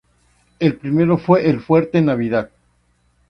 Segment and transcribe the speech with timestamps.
[0.57, 2.49] El primero fue el Fuerte Navidad.